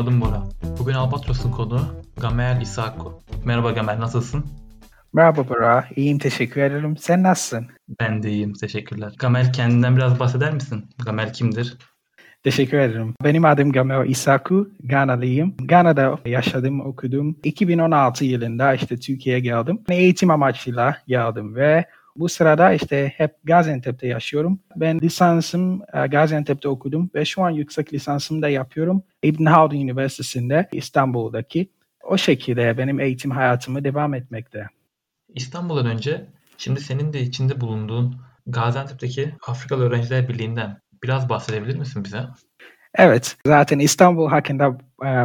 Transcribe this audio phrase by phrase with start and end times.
[0.00, 0.42] adım Bora.
[0.78, 1.80] Bugün Albatros'un konuğu
[2.20, 3.22] Gamel Isaku.
[3.44, 4.44] Merhaba Gamel, nasılsın?
[5.12, 6.96] Merhaba Bora, iyiyim teşekkür ederim.
[6.96, 7.66] Sen nasılsın?
[8.00, 9.12] Ben de iyiyim, teşekkürler.
[9.18, 10.84] Gamel kendinden biraz bahseder misin?
[11.04, 11.78] Gamel kimdir?
[12.42, 13.14] Teşekkür ederim.
[13.24, 15.54] Benim adım Gamel Isaku, Ganalıyım.
[15.58, 17.36] Gana'da yaşadım, okudum.
[17.44, 19.80] 2016 yılında işte Türkiye'ye geldim.
[19.88, 21.84] Eğitim amaçıyla geldim ve
[22.16, 24.60] bu sırada işte hep Gaziantep'te yaşıyorum.
[24.76, 29.02] Ben lisansım e, Gaziantep'te okudum ve şu an yüksek lisansımı da yapıyorum.
[29.22, 31.70] İbn Haldun Üniversitesi'nde İstanbul'daki.
[32.02, 34.66] O şekilde benim eğitim hayatımı devam etmekte.
[35.34, 36.26] İstanbul'dan önce
[36.58, 38.16] şimdi senin de içinde bulunduğun
[38.46, 42.22] Gaziantep'teki Afrikalı Öğrenciler Birliği'nden biraz bahsedebilir misin bize?
[42.94, 44.78] Evet, zaten İstanbul hakkında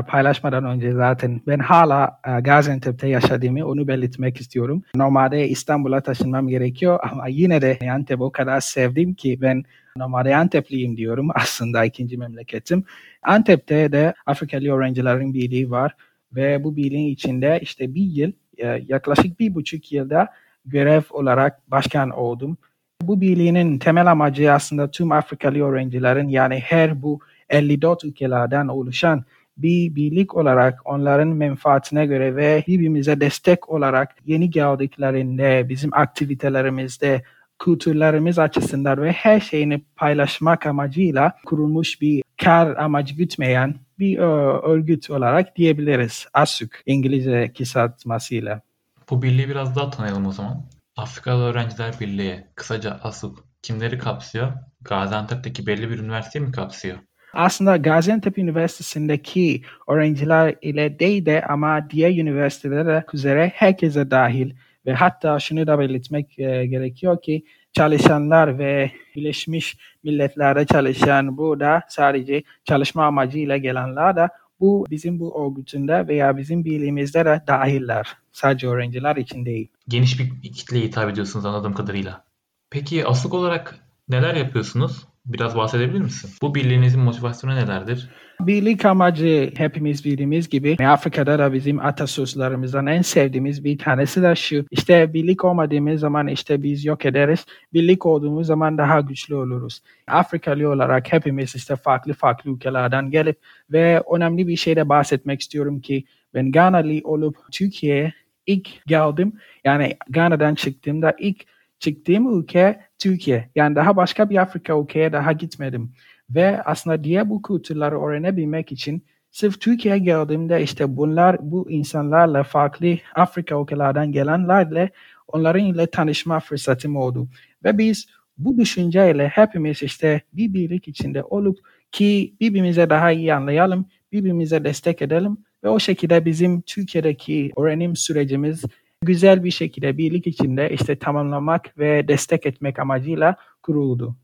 [0.08, 4.84] paylaşmadan önce zaten ben hala e, Gaziantep'te yaşadığımı onu belirtmek istiyorum.
[4.96, 9.64] Normalde İstanbul'a taşınmam gerekiyor ama yine de Antep o kadar sevdim ki ben
[9.98, 12.84] normalde Antepliyim diyorum aslında ikinci memleketim.
[13.24, 15.96] Antep'te de Afrikalı Öğrencilerin Birliği var
[16.36, 20.28] ve bu birliğin içinde işte bir yıl e, yaklaşık bir buçuk yılda
[20.66, 22.58] görev olarak başkan oldum.
[23.02, 29.24] Bu birliğinin temel amacı aslında tüm Afrikalı öğrencilerin yani her bu 54 ülkelerden oluşan
[29.58, 37.24] bir birlik olarak onların menfaatine göre ve birbirimize destek olarak yeni geldiklerinde bizim aktivitelerimizde
[37.60, 44.18] kültürlerimiz açısından ve her şeyini paylaşmak amacıyla kurulmuş bir kar amacı gütmeyen bir
[44.64, 46.28] örgüt olarak diyebiliriz.
[46.34, 48.62] ASUK İngilizce kısaltmasıyla.
[49.10, 50.66] Bu birliği biraz daha tanıyalım o zaman.
[50.98, 54.54] Afrikalı Öğrenciler Birliği, kısaca ASUK, kimleri kapsıyor?
[54.82, 56.98] Gaziantep'teki belli bir üniversiteyi mi kapsıyor?
[57.36, 64.54] Aslında Gaziantep Üniversitesi'ndeki öğrenciler ile değil de ama diğer üniversitelere üzere herkese dahil
[64.86, 72.44] ve hatta şunu da belirtmek e, gerekiyor ki çalışanlar ve Birleşmiş Milletler'de çalışan burada sadece
[72.64, 78.18] çalışma amacıyla gelenler de bu bizim bu örgütünde veya bizim birliğimizde de dahiller.
[78.32, 79.68] Sadece öğrenciler için değil.
[79.88, 82.24] Geniş bir kitleye hitap ediyorsunuz anladığım kadarıyla.
[82.70, 85.06] Peki aslık olarak neler yapıyorsunuz?
[85.26, 86.30] Biraz bahsedebilir misin?
[86.42, 88.10] Bu birliğinizin motivasyonu nelerdir?
[88.40, 94.66] Birlik amacı hepimiz bildiğimiz gibi Afrika'da da bizim atasözlerimizden en sevdiğimiz bir tanesi de şu.
[94.72, 97.46] İşte birlik olmadığımız zaman işte biz yok ederiz.
[97.74, 99.82] Birlik olduğumuz zaman daha güçlü oluruz.
[100.08, 103.38] Afrikalı olarak hepimiz işte farklı farklı ülkelerden gelip
[103.72, 106.04] ve önemli bir şeyde bahsetmek istiyorum ki
[106.34, 108.14] ben Ganalı olup Türkiye'ye
[108.46, 109.34] ilk geldim.
[109.64, 113.50] Yani Gana'dan çıktığımda ilk çıktığım ülke Türkiye.
[113.56, 115.94] Yani daha başka bir Afrika ülkeye daha gitmedim.
[116.30, 122.98] Ve aslında diğer bu kültürleri öğrenebilmek için sırf Türkiye'ye geldiğimde işte bunlar bu insanlarla farklı
[123.16, 124.90] Afrika ülkelerden gelenlerle
[125.28, 127.28] onların ile tanışma fırsatım oldu.
[127.64, 131.60] Ve biz bu düşünceyle hepimiz işte bir birlik içinde olup
[131.92, 138.64] ki birbirimize daha iyi anlayalım, birbirimize destek edelim ve o şekilde bizim Türkiye'deki öğrenim sürecimiz
[139.06, 144.16] güzel bir şekilde birlik içinde işte tamamlamak ve destek etmek amacıyla kuruldu.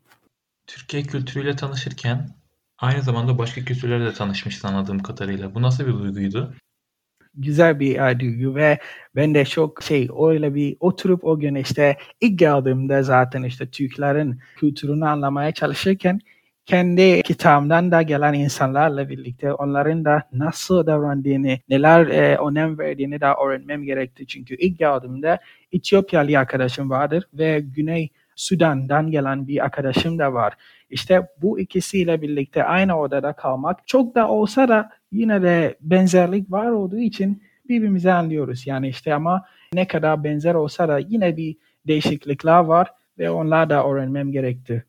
[0.68, 2.30] Türkiye kültürüyle tanışırken
[2.78, 5.56] aynı zamanda başka kültürlerle de tanışmışsın anladığım kadarıyla.
[5.56, 6.54] Bu nasıl bir duyguydu?
[7.36, 8.80] Güzel bir duygu ve
[9.16, 14.40] ben de çok şey öyle bir oturup o gün işte ilk geldiğimde zaten işte Türklerin
[14.56, 16.20] kültürünü anlamaya çalışırken
[16.66, 23.26] kendi kitabımdan da gelen insanlarla birlikte onların da nasıl davrandığını, neler e, önem verdiğini de
[23.26, 24.28] öğrenmem gerekti.
[24.28, 25.40] Çünkü ilk geldiğimde
[25.72, 30.54] Etiyopyalı arkadaşım vardır ve Güney Sudan'dan gelen bir arkadaşım da var.
[30.90, 36.68] İşte bu ikisiyle birlikte aynı odada kalmak çok da olsa da yine de benzerlik var
[36.68, 38.68] olduğu için birbirimizi anlıyoruz.
[38.68, 41.58] Yani işte ama ne kadar benzer olsa da yine bir
[41.88, 44.86] değişiklikler var ve onlar da öğrenmem gerekti.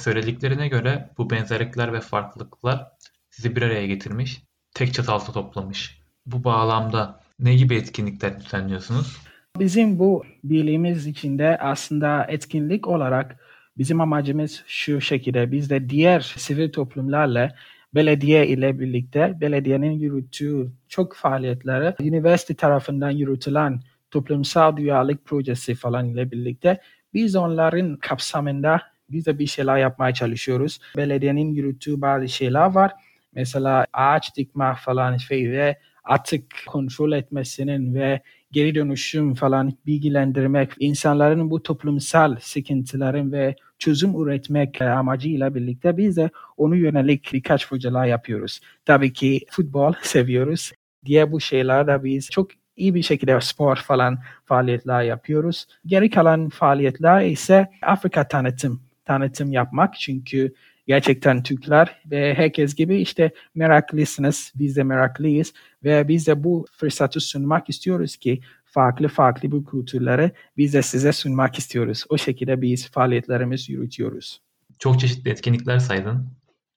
[0.00, 2.86] Söylediklerine göre bu benzerlikler ve farklılıklar
[3.30, 4.42] sizi bir araya getirmiş,
[4.74, 6.02] tek çatı altında toplamış.
[6.26, 9.16] Bu bağlamda ne gibi etkinlikler düzenliyorsunuz?
[9.58, 13.36] Bizim bu birliğimiz içinde aslında etkinlik olarak
[13.78, 17.54] bizim amacımız şu şekilde biz de diğer sivil toplumlarla
[17.94, 23.80] belediye ile birlikte belediyenin yürüttüğü çok faaliyetleri üniversite tarafından yürütülen
[24.10, 26.80] toplumsal duyarlılık projesi falan ile birlikte
[27.14, 30.78] biz onların kapsamında biz de bir şeyler yapmaya çalışıyoruz.
[30.96, 32.92] Belediyenin yürüttüğü bazı şeyler var.
[33.34, 38.20] Mesela ağaç dikme falan şey ve atık kontrol etmesinin ve
[38.52, 46.30] geri dönüşüm falan bilgilendirmek, insanların bu toplumsal sıkıntıların ve çözüm üretmek amacıyla birlikte biz de
[46.56, 48.60] onu yönelik birkaç projeler yapıyoruz.
[48.84, 50.72] Tabii ki futbol seviyoruz.
[51.04, 55.66] Diğer bu şeyler biz çok iyi bir şekilde spor falan faaliyetler yapıyoruz.
[55.86, 58.80] Geri kalan faaliyetler ise Afrika tanıtım
[59.12, 59.94] tanıtım yapmak.
[59.98, 60.54] Çünkü
[60.86, 64.52] gerçekten Türkler ve herkes gibi işte meraklısınız.
[64.54, 65.52] Biz de meraklıyız
[65.84, 71.12] ve biz de bu fırsatı sunmak istiyoruz ki farklı farklı bu kültürleri biz de size
[71.12, 72.04] sunmak istiyoruz.
[72.08, 74.40] O şekilde biz faaliyetlerimizi yürütüyoruz.
[74.78, 76.28] Çok çeşitli etkinlikler saydın.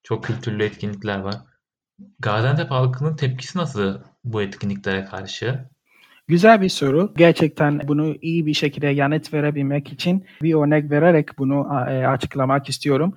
[0.04, 1.36] Çok kültürlü etkinlikler var.
[2.20, 5.70] Gaziantep halkının tepkisi nasıl bu etkinliklere karşı?
[6.28, 7.14] Güzel bir soru.
[7.18, 13.14] Gerçekten bunu iyi bir şekilde yanıt verebilmek için bir örnek vererek bunu e, açıklamak istiyorum.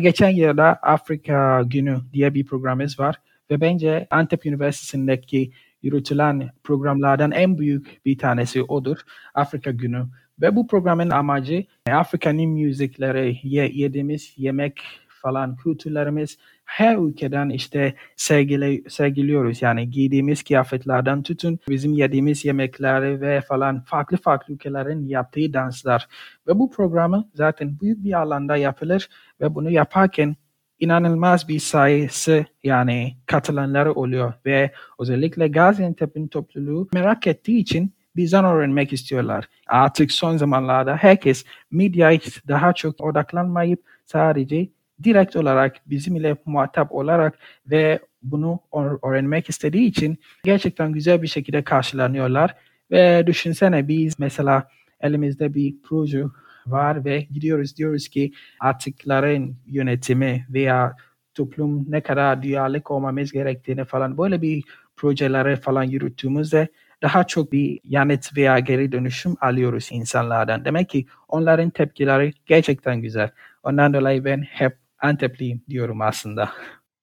[0.00, 3.16] Geçen yılda Afrika Günü diye bir programımız var
[3.50, 5.52] ve bence Antep Üniversitesi'ndeki
[5.82, 8.98] yürütülen programlardan en büyük bir tanesi odur.
[9.34, 10.06] Afrika Günü.
[10.40, 13.38] Ve bu programın amacı Afrika'nın müzikleri,
[13.78, 19.62] yediğimiz yemek falan kültürlerimiz her ülkeden işte sergile, sergiliyoruz.
[19.62, 26.08] Yani giydiğimiz kıyafetlerden tutun bizim yediğimiz yemekleri ve falan farklı farklı ülkelerin yaptığı danslar.
[26.46, 29.08] Ve bu programı zaten büyük bir alanda yapılır
[29.40, 30.36] ve bunu yaparken
[30.80, 38.92] inanılmaz bir sayısı yani katılanları oluyor ve özellikle Gaziantep'in topluluğu merak ettiği için bizden öğrenmek
[38.92, 39.48] istiyorlar.
[39.66, 44.68] Artık son zamanlarda herkes medyaya daha çok odaklanmayıp sadece
[45.02, 48.60] direkt olarak bizimle muhatap olarak ve bunu
[49.02, 52.54] öğrenmek istediği için gerçekten güzel bir şekilde karşılanıyorlar.
[52.90, 54.68] Ve düşünsene biz mesela
[55.00, 56.24] elimizde bir proje
[56.66, 60.96] var ve gidiyoruz diyoruz ki artıkların yönetimi veya
[61.34, 64.64] toplum ne kadar duyarlılık olmamız gerektiğini falan böyle bir
[64.96, 66.68] projeleri falan yürüttüğümüzde
[67.02, 70.64] daha çok bir yanıt veya geri dönüşüm alıyoruz insanlardan.
[70.64, 73.30] Demek ki onların tepkileri gerçekten güzel.
[73.62, 76.52] Ondan dolayı ben hep Antepliyim diyorum aslında.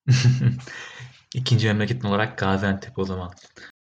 [1.36, 3.32] İkinci memleketin olarak Gaziantep o zaman.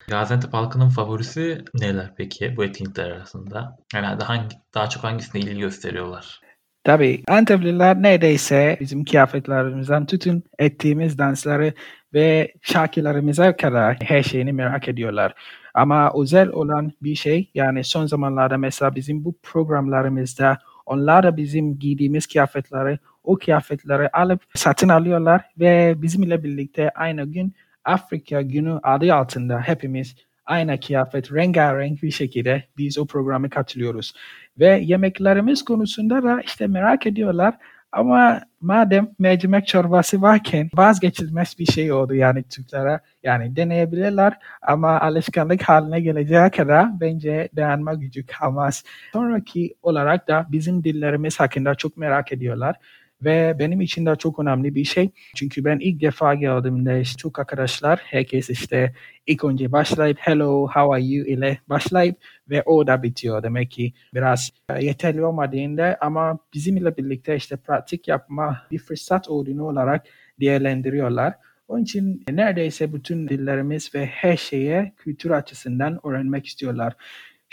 [0.08, 3.76] Gaziantep halkının favorisi neler peki bu etkinlikler arasında?
[3.94, 6.40] Yani hangi, daha çok hangisine ilgi gösteriyorlar?
[6.84, 11.72] Tabii Antepliler neredeyse bizim kıyafetlerimizden tutun ettiğimiz dansları
[12.14, 15.34] ve şarkılarımıza kadar her şeyini merak ediyorlar.
[15.74, 21.78] Ama özel olan bir şey yani son zamanlarda mesela bizim bu programlarımızda onlar da bizim
[21.78, 27.54] giydiğimiz kıyafetleri o kıyafetleri alıp satın alıyorlar ve bizimle birlikte aynı gün
[27.84, 30.14] Afrika günü adı altında hepimiz
[30.46, 34.12] aynı kıyafet rengarenk bir şekilde biz o programa katılıyoruz.
[34.58, 37.54] Ve yemeklerimiz konusunda da işte merak ediyorlar.
[37.92, 43.00] Ama madem mercimek çorbası varken vazgeçilmez bir şey oldu yani Türklere.
[43.22, 48.84] Yani deneyebilirler ama alışkanlık haline geleceği kadar bence dayanma gücü kalmaz.
[49.12, 52.76] Sonraki olarak da bizim dillerimiz hakkında çok merak ediyorlar.
[53.24, 55.10] Ve benim için de çok önemli bir şey.
[55.36, 58.94] Çünkü ben ilk defa geldiğimde işte çok arkadaşlar herkes işte
[59.26, 62.16] ilk önce başlayıp hello how are you ile başlayıp
[62.50, 63.42] ve o da bitiyor.
[63.42, 69.64] Demek ki biraz e, yeterli olmadığında ama bizimle birlikte işte pratik yapma bir fırsat olduğunu
[69.64, 70.06] olarak
[70.40, 71.34] değerlendiriyorlar.
[71.68, 76.96] Onun için neredeyse bütün dillerimiz ve her şeye kültür açısından öğrenmek istiyorlar.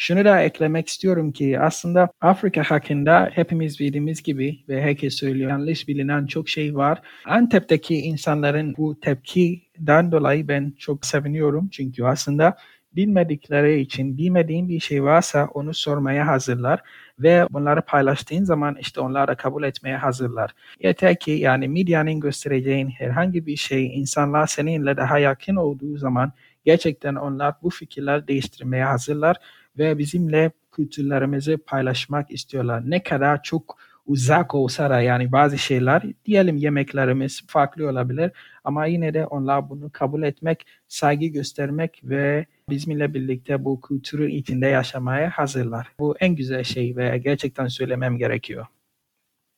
[0.01, 5.87] Şunu da eklemek istiyorum ki aslında Afrika hakkında hepimiz bildiğimiz gibi ve herkes söylüyor yanlış
[5.87, 7.01] bilinen çok şey var.
[7.25, 11.69] Antep'teki insanların bu tepkiden dolayı ben çok seviniyorum.
[11.69, 12.57] Çünkü aslında
[12.95, 16.79] bilmedikleri için bilmediğin bir şey varsa onu sormaya hazırlar
[17.19, 20.51] ve bunları paylaştığın zaman işte onlar da kabul etmeye hazırlar.
[20.83, 26.31] Yeter ki yani medyanın göstereceğin herhangi bir şey insanlar seninle daha yakın olduğu zaman
[26.65, 29.37] gerçekten onlar bu fikirler değiştirmeye hazırlar
[29.77, 32.89] ve bizimle kültürlerimizi paylaşmak istiyorlar.
[32.89, 38.31] Ne kadar çok uzak olsa da yani bazı şeyler diyelim yemeklerimiz farklı olabilir
[38.63, 44.67] ama yine de onlar bunu kabul etmek, saygı göstermek ve bizimle birlikte bu kültürü içinde
[44.67, 45.91] yaşamaya hazırlar.
[45.99, 48.65] Bu en güzel şey ve gerçekten söylemem gerekiyor.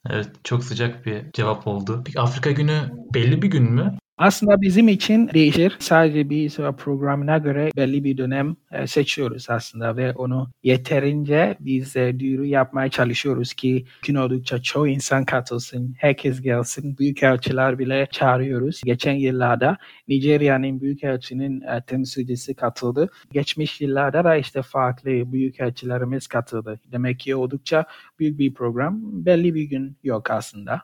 [0.10, 2.02] Evet, çok sıcak bir cevap oldu.
[2.06, 2.80] Peki Afrika Günü
[3.14, 3.98] belli bir gün mü?
[4.22, 5.78] Aslında bizim için değişir.
[5.80, 12.20] Sadece bir programına göre belli bir dönem e, seçiyoruz aslında ve onu yeterince biz e,
[12.20, 16.98] duyuru yapmaya çalışıyoruz ki gün oldukça çoğu insan katılsın, herkes gelsin.
[16.98, 18.82] Büyükelçiler bile çağırıyoruz.
[18.86, 23.10] Geçen yıllarda Nijerya'nın büyükelçinin e, temsilcisi katıldı.
[23.32, 26.80] Geçmiş yıllarda da işte farklı büyükelçilerimiz katıldı.
[26.92, 27.86] Demek ki oldukça
[28.20, 29.00] büyük bir program.
[29.26, 30.82] Belli bir gün yok aslında.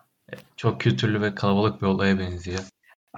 [0.55, 2.59] Çok kültürlü ve kalabalık bir olaya benziyor.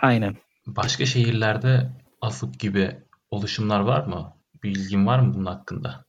[0.02, 0.36] Aynen.
[0.68, 1.90] Başka şehirlerde
[2.22, 2.92] Afık gibi
[3.32, 4.34] oluşumlar var mı?
[4.64, 6.06] Bilgin var mı bunun hakkında?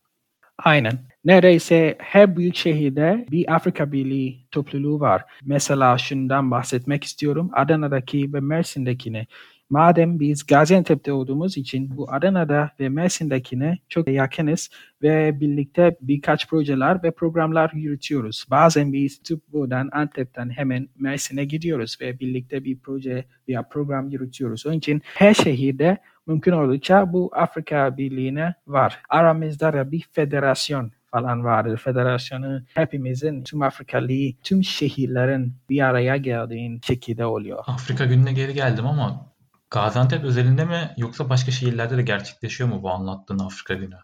[0.57, 0.99] Aynen.
[1.25, 5.25] Neredeyse her büyük şehirde bir Afrika Birliği topluluğu var.
[5.43, 7.49] Mesela şundan bahsetmek istiyorum.
[7.53, 9.27] Adana'daki ve Mersin'dekini.
[9.71, 14.69] Madem biz Gaziantep'te olduğumuz için bu Adana'da ve Mersin'dekine çok yakınız
[15.01, 18.45] ve birlikte birkaç projeler ve programlar yürütüyoruz.
[18.49, 24.65] Bazen biz buradan Antep'ten hemen Mersin'e gidiyoruz ve birlikte bir proje veya program yürütüyoruz.
[24.65, 25.97] Onun için her şehirde
[26.27, 28.99] mümkün oldukça bu Afrika Birliği'ne var.
[29.09, 31.77] Aramızda da bir federasyon falan vardır.
[31.77, 37.63] Federasyonu hepimizin tüm Afrikalı, tüm şehirlerin bir araya geldiğin şekilde oluyor.
[37.67, 39.30] Afrika gününe geri geldim ama
[39.71, 43.95] Gaziantep özelinde mi yoksa başka şehirlerde de gerçekleşiyor mu bu anlattığın Afrika günü?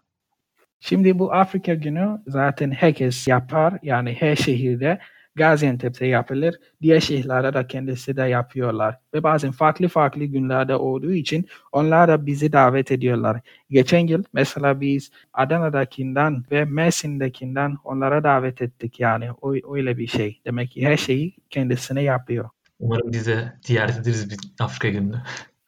[0.80, 3.80] Şimdi bu Afrika günü zaten herkes yapar.
[3.84, 5.00] Yani her şehirde
[5.36, 6.56] Gaziantep'te yapılır.
[6.82, 9.00] Diğer şehirlerde de kendisi de yapıyorlar.
[9.14, 13.42] Ve bazen farklı farklı günlerde olduğu için onlar da bizi davet ediyorlar.
[13.70, 19.32] Geçen yıl mesela biz Adana'dakinden ve Mersin'dekinden onlara davet ettik yani.
[19.42, 20.42] O, öyle bir şey.
[20.46, 22.50] Demek ki her şeyi kendisine yapıyor.
[22.80, 25.22] Umarım bize ziyaret ederiz bir Afrika günü.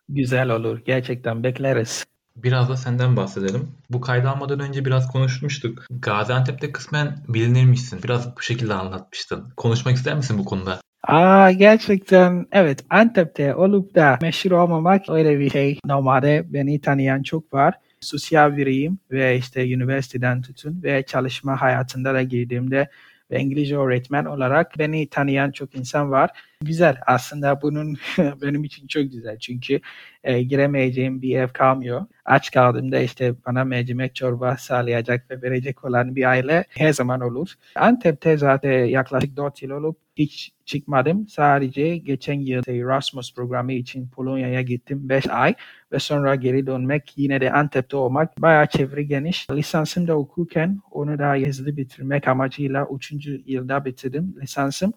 [0.09, 0.79] Güzel olur.
[0.85, 2.05] Gerçekten bekleriz.
[2.35, 3.67] Biraz da senden bahsedelim.
[3.89, 5.85] Bu kaydı almadan önce biraz konuşmuştuk.
[5.91, 8.03] Gaziantep'te kısmen bilinirmişsin.
[8.03, 9.53] Biraz bu şekilde anlatmıştın.
[9.57, 10.79] Konuşmak ister misin bu konuda?
[11.03, 15.79] Aa gerçekten evet Antep'te olup da meşhur olmamak öyle bir şey.
[15.85, 17.73] Normalde beni tanıyan çok var.
[18.01, 22.89] Sosyal biriyim ve işte üniversiteden tutun ve çalışma hayatında da girdiğimde
[23.31, 26.29] ve İngilizce öğretmen olarak beni tanıyan çok insan var.
[26.65, 29.79] Güzel aslında bunun benim için çok güzel çünkü
[30.23, 32.05] e, giremeyeceğim bir ev kalmıyor.
[32.25, 37.53] Aç kaldığımda işte bana mercimek çorba sağlayacak ve verecek olan bir aile her zaman olur.
[37.75, 41.27] Antep'te zaten yaklaşık 4 yıl olup hiç çıkmadım.
[41.27, 45.53] Sadece geçen yıl Erasmus programı için Polonya'ya gittim 5 ay
[45.91, 49.49] ve sonra geri dönmek yine de Antep'te olmak bayağı çevre geniş.
[49.51, 53.13] Lisansımda okurken onu da hızlı bitirmek amacıyla 3.
[53.45, 54.93] yılda bitirdim lisansım.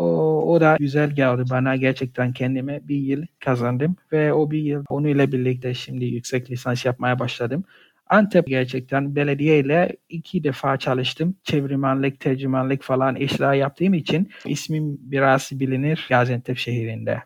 [0.00, 4.84] O, o da güzel geldi bana gerçekten kendime bir yıl kazandım ve o bir yıl
[4.88, 7.64] onunla birlikte şimdi yüksek lisans yapmaya başladım.
[8.06, 11.36] Antep gerçekten belediye ile iki defa çalıştım.
[11.44, 17.22] Çevirmenlik, tercümanlık falan işler yaptığım için ismim biraz bilinir Gaziantep şehrinde.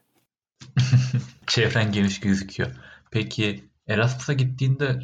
[1.47, 2.71] Çevren geniş gözüküyor.
[3.11, 5.01] Peki Erasmus'a gittiğinde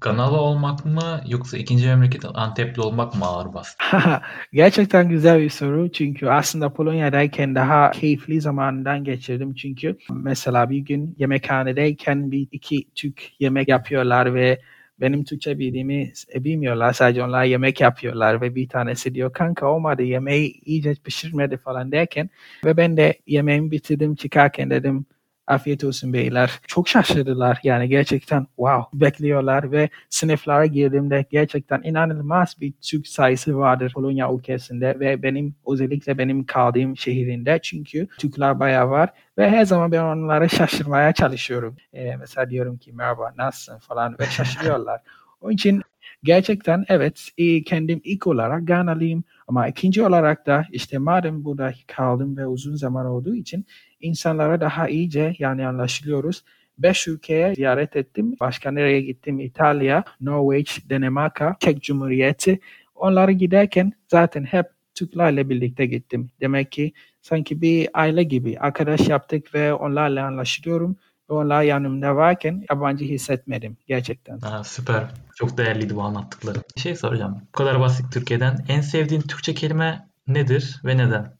[0.00, 3.84] Ganalı olmak mı yoksa ikinci memleket Antepli olmak mı ağır bastı?
[4.52, 11.14] Gerçekten güzel bir soru çünkü aslında Polonya'dayken daha keyifli zamandan geçirdim çünkü mesela bir gün
[11.18, 14.60] yemekhanedeyken bir iki Türk yemek yapıyorlar ve
[15.00, 16.92] benim Türkçe bildiğimi e, bilmiyorlar.
[16.92, 22.30] Sadece onlar yemek yapıyorlar ve bir tanesi diyor kanka olmadı yemeği iyice pişirmedi falan derken
[22.64, 25.06] ve ben de yemeğimi bitirdim çıkarken dedim
[25.48, 26.60] Afiyet olsun beyler.
[26.66, 33.92] Çok şaşırdılar yani gerçekten wow bekliyorlar ve sınıflara girdiğimde gerçekten inanılmaz bir Türk sayısı vardır
[33.94, 39.92] Polonya ülkesinde ve benim özellikle benim kaldığım şehrinde çünkü Türkler bayağı var ve her zaman
[39.92, 41.76] ben onları şaşırmaya çalışıyorum.
[41.92, 45.00] Ee, mesela diyorum ki merhaba nasılsın falan ve şaşırıyorlar.
[45.40, 45.82] Onun için
[46.22, 47.28] gerçekten evet
[47.66, 53.06] kendim ilk olarak Ganalıyım ama ikinci olarak da işte madem burada kaldım ve uzun zaman
[53.06, 53.66] olduğu için
[54.00, 56.44] insanlara daha iyice yani anlaşılıyoruz.
[56.78, 58.36] Beş ülkeye ziyaret ettim.
[58.40, 59.40] Başka nereye gittim?
[59.40, 62.60] İtalya, Norveç, Danimarka, Çek Cumhuriyeti.
[62.94, 66.30] Onları giderken zaten hep Türklerle birlikte gittim.
[66.40, 70.96] Demek ki sanki bir aile gibi arkadaş yaptık ve onlarla anlaşılıyorum.
[71.30, 74.38] Ve onlar yanımda varken yabancı hissetmedim gerçekten.
[74.38, 75.04] Ha, süper.
[75.34, 76.58] Çok değerliydi bu anlattıkları.
[76.76, 77.42] Bir şey soracağım.
[77.48, 78.64] Bu kadar basit Türkiye'den.
[78.68, 81.37] En sevdiğin Türkçe kelime nedir ve neden?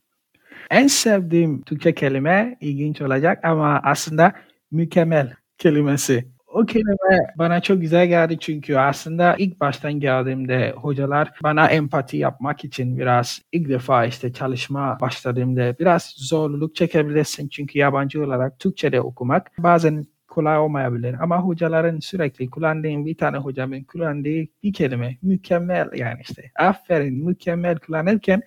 [0.70, 4.32] En sevdiğim Türkçe kelime ilginç olacak ama aslında
[4.70, 6.24] mükemmel kelimesi.
[6.46, 12.64] O kelime bana çok güzel geldi çünkü aslında ilk baştan geldiğimde hocalar bana empati yapmak
[12.64, 19.50] için biraz ilk defa işte çalışma başladığımda biraz zorluk çekebilirsin çünkü yabancı olarak Türkçe'de okumak
[19.58, 26.20] bazen kolay olmayabilir ama hocaların sürekli kullandığım bir tane hocamın kullandığı bir kelime mükemmel yani
[26.20, 28.42] işte aferin mükemmel kullanırken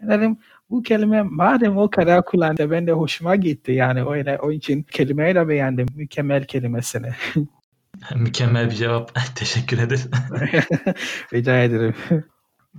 [0.00, 0.38] dedim
[0.70, 5.34] bu kelime madem o kadar kullandı ben de hoşuma gitti yani öyle o için kelimeyi
[5.34, 7.10] de beğendim mükemmel kelimesini.
[8.16, 9.12] Mükemmel bir cevap.
[9.34, 10.10] Teşekkür ederim.
[11.32, 11.94] Rica ederim.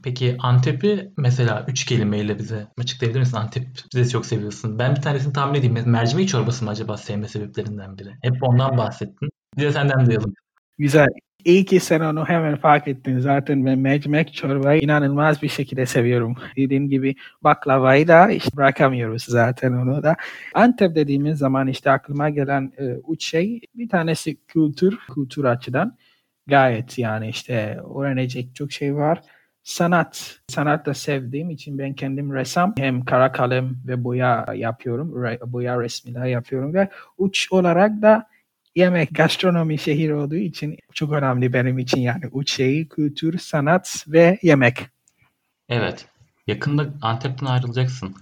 [0.03, 3.38] Peki Antep'i mesela üç kelimeyle bize açıklayabilir misin?
[3.38, 4.79] Antep bize çok seviyorsun.
[4.79, 5.77] Ben bir tanesini tahmin edeyim.
[5.86, 8.10] Mercimek çorbası mı acaba sevme sebeplerinden biri?
[8.22, 9.29] Hep ondan bahsettin.
[9.58, 10.34] Bir de senden duyalım.
[10.77, 11.08] Güzel.
[11.48, 13.20] İyi ki sen onu hemen fark ettin.
[13.20, 16.36] Zaten ben mercimek çorbayı inanılmaz bir şekilde seviyorum.
[16.58, 20.16] Dediğim gibi baklavayı da işte bırakamıyoruz zaten onu da.
[20.54, 25.98] Antep dediğimiz zaman işte aklıma gelen e, üç şey bir tanesi kültür, kültür açıdan
[26.48, 29.22] gayet yani işte öğrenecek çok şey var.
[29.63, 35.13] Sanat, sanat da sevdiğim için ben kendim ressam hem kara kalem ve boya yapıyorum,
[35.46, 38.27] boya resmiler yapıyorum ve uç olarak da
[38.78, 44.40] yemek, gastronomi şehir olduğu için çok önemli benim için yani üç şey kültür, sanat ve
[44.42, 44.78] yemek.
[45.70, 46.06] Evet.
[46.48, 48.16] Yakında Antep'ten ayrılacaksın.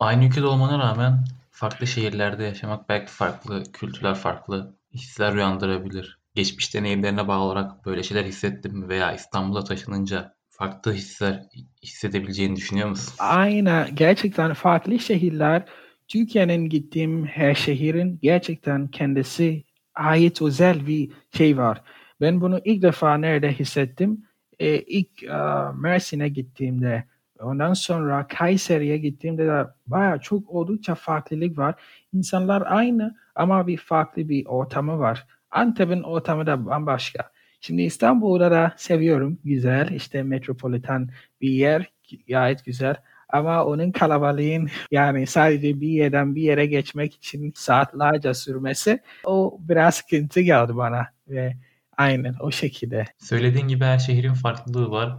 [0.00, 6.18] Aynı ülkede olmana rağmen farklı şehirlerde yaşamak belki farklı kültürler, farklı hisler uyandırabilir.
[6.34, 11.42] Geçmiş deneyimlerine bağlı olarak böyle şeyler hissettin mi veya İstanbul'a taşınınca farklı hisler
[11.82, 13.14] hissedebileceğini düşünüyor musun?
[13.18, 13.88] Aynen.
[13.94, 15.64] Gerçekten farklı şehirler
[16.08, 21.82] Türkiye'nin gittiğim her şehrin gerçekten kendisi ait özel bir şey var.
[22.20, 24.24] Ben bunu ilk defa nerede hissettim?
[24.58, 27.04] Ee, ilk uh, Mersin'e gittiğimde
[27.40, 31.74] ondan sonra Kayseri'ye gittiğimde de baya çok oldukça farklılık var.
[32.12, 35.26] İnsanlar aynı ama bir farklı bir ortamı var.
[35.50, 37.30] Antep'in ortamı da bambaşka.
[37.60, 39.38] Şimdi İstanbul'da da seviyorum.
[39.44, 39.90] Güzel.
[39.90, 41.92] işte metropolitan bir yer.
[42.28, 42.96] Gayet güzel.
[43.32, 49.94] Ama onun kalabalığın yani sadece bir yerden bir yere geçmek için saatlerce sürmesi o biraz
[49.94, 51.56] sıkıntı geldi bana ve
[51.96, 53.04] aynen o şekilde.
[53.18, 55.18] Söylediğin gibi her şehrin farklılığı var.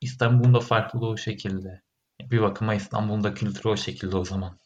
[0.00, 1.80] İstanbul'un da farklılığı o şekilde.
[2.30, 4.58] Bir bakıma İstanbul'un da kültürü o şekilde o zaman.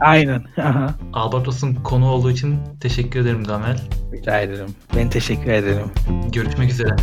[0.00, 0.44] Aynen.
[0.56, 0.94] Aha.
[1.12, 3.78] Albatos'un konu olduğu için teşekkür ederim Gamel.
[4.12, 4.74] Rica ederim.
[4.96, 5.90] Ben teşekkür ederim.
[6.32, 6.96] Görüşmek üzere.